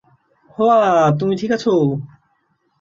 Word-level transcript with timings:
হোয়া, 0.57 0.81
তুমি 1.19 1.33
ঠিক 1.35 1.51
আছো? 1.51 1.73